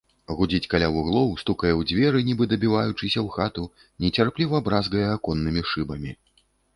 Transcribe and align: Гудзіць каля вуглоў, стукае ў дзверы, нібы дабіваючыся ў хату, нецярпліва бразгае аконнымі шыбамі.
Гудзіць 0.37 0.69
каля 0.69 0.87
вуглоў, 0.93 1.27
стукае 1.41 1.69
ў 1.71 1.81
дзверы, 1.91 2.23
нібы 2.29 2.47
дабіваючыся 2.53 3.19
ў 3.25 3.33
хату, 3.35 3.65
нецярпліва 4.07 4.63
бразгае 4.69 5.05
аконнымі 5.17 5.61
шыбамі. 5.73 6.11